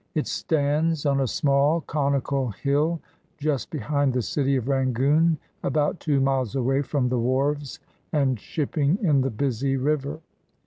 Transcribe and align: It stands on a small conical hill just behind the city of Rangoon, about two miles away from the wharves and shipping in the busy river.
It 0.15 0.25
stands 0.25 1.05
on 1.05 1.21
a 1.21 1.27
small 1.27 1.81
conical 1.81 2.49
hill 2.49 2.99
just 3.37 3.69
behind 3.69 4.13
the 4.13 4.23
city 4.23 4.55
of 4.55 4.67
Rangoon, 4.67 5.37
about 5.61 5.99
two 5.99 6.19
miles 6.19 6.55
away 6.55 6.81
from 6.81 7.07
the 7.09 7.19
wharves 7.19 7.77
and 8.11 8.39
shipping 8.39 8.97
in 9.03 9.21
the 9.21 9.29
busy 9.29 9.77
river. 9.77 10.19